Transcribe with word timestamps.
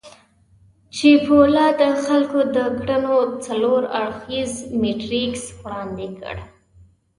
چیپولا 0.95 1.67
د 1.81 1.83
خلکو 2.03 2.39
د 2.55 2.57
کړنو 2.79 3.17
څلور 3.45 3.81
اړخييز 4.01 4.51
میټریکس 4.81 5.43
وړاندې 5.61 6.07
کړ. 6.19 6.35